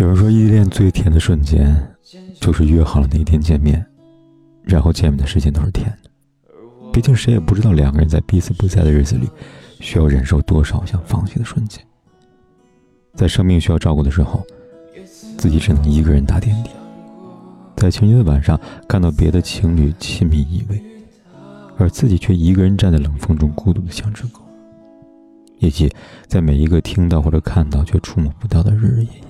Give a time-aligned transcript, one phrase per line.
[0.00, 1.76] 有人说，异地恋最甜的瞬间，
[2.40, 3.84] 就是约好了那天见面，
[4.62, 6.10] 然后见面的时间都是甜的。
[6.90, 9.28] 毕竟谁也不知道两个人在彼此不在的日子里，
[9.78, 11.84] 需要忍受多少想放弃的瞬间。
[13.14, 14.42] 在生命需要照顾的时候，
[15.36, 16.70] 自己只能一个人打点滴；
[17.76, 18.58] 在情人节的晚上，
[18.88, 20.80] 看到别的情侣亲密依偎，
[21.76, 24.40] 而自己却一个人站在冷风中孤独的像只狗。
[25.58, 25.92] 以及
[26.26, 29.29] 在每一个听到或者看到却触摸不到的日日夜夜。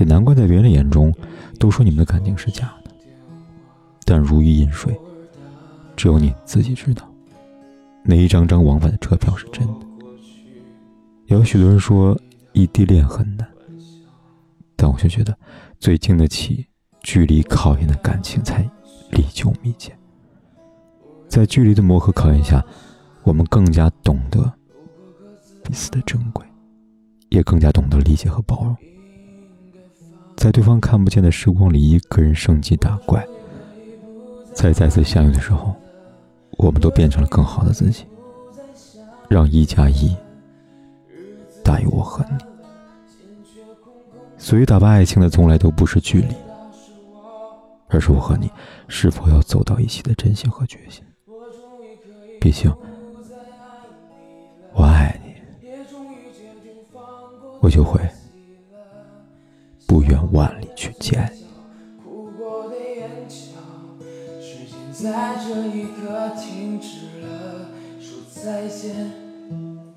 [0.00, 1.14] 也难怪在别人眼中，
[1.58, 2.90] 都说你们的感情是假的。
[4.06, 4.98] 但如鱼饮水，
[5.94, 7.06] 只有你自己知道，
[8.02, 9.86] 哪一张张往返的车票是真的。
[11.26, 12.18] 有许多人说
[12.54, 13.46] 异地恋很难，
[14.74, 15.36] 但我却觉得，
[15.78, 16.66] 最经得起
[17.02, 18.68] 距离考验的感情才
[19.10, 19.94] 历久弥坚。
[21.28, 22.64] 在距离的磨合考验下，
[23.22, 24.50] 我们更加懂得
[25.62, 26.42] 彼此的珍贵，
[27.28, 28.74] 也更加懂得理解和包容。
[30.40, 33.22] 在对方看不见的时光里，一个人升级打怪。
[34.54, 35.74] 在再次相遇的时候，
[36.52, 38.06] 我们都变成了更好的自己。
[39.28, 40.16] 让一加一
[41.62, 42.38] 大于我和你。
[44.38, 46.34] 所以，打败爱情的从来都不是距离，
[47.88, 48.50] 而是我和你
[48.88, 51.04] 是否要走到一起的真心和决心。
[52.40, 52.74] 毕竟，
[54.72, 55.34] 我爱你，
[57.60, 58.00] 我就会。
[59.90, 61.42] 不远万里去见你。
[62.00, 63.58] 哭过的眼角，
[64.40, 69.10] 时间在这一刻停止了，说再见，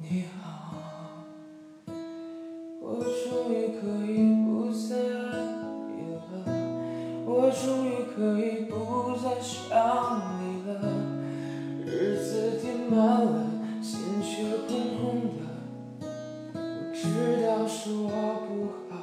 [0.02, 0.42] 你好。
[2.82, 5.32] 我终于可以不再爱
[5.94, 6.42] 你了，
[7.28, 8.74] 我终于可以不
[9.18, 9.62] 再想
[10.42, 10.72] 你了。
[11.86, 13.46] 日子填满了，
[13.80, 15.38] 心却空空的。
[16.56, 16.58] 我
[16.92, 18.10] 知道是我
[18.48, 18.50] 不
[18.90, 19.03] 好。